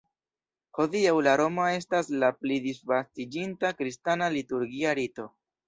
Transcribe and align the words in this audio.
Hodiaŭ 0.79 1.11
la 1.27 1.35
roma 1.41 1.65
estas 1.81 2.09
la 2.25 2.31
pli 2.39 2.59
disvastiĝinta 2.65 3.73
kristana 3.83 4.33
liturgia 4.41 4.99
rito. 5.05 5.31